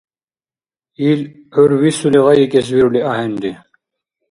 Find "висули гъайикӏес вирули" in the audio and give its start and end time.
1.81-3.01